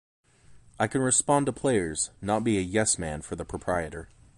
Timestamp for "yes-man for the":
2.61-3.45